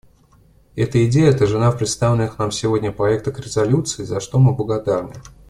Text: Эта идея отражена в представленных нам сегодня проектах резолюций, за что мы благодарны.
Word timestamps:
Эта 0.75 1.05
идея 1.07 1.29
отражена 1.29 1.69
в 1.71 1.77
представленных 1.77 2.39
нам 2.39 2.51
сегодня 2.51 2.91
проектах 2.91 3.39
резолюций, 3.39 4.03
за 4.03 4.19
что 4.19 4.39
мы 4.39 4.51
благодарны. 4.51 5.13